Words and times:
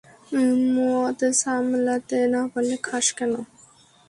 মদ 0.73 1.19
সামলাতে 1.41 2.19
না 2.33 2.41
পারলে 2.51 2.75
খাস 2.87 3.07
কেন? 3.17 3.33